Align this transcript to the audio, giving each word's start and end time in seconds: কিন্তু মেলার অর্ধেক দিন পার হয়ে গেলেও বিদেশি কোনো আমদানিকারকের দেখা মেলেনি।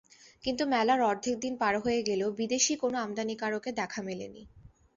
কিন্তু 0.43 0.63
মেলার 0.65 0.99
অর্ধেক 1.01 1.35
দিন 1.39 1.53
পার 1.57 1.75
হয়ে 1.83 2.01
গেলেও 2.03 2.29
বিদেশি 2.39 2.73
কোনো 2.75 2.97
আমদানিকারকের 2.97 3.73
দেখা 3.75 3.99
মেলেনি। 4.01 4.43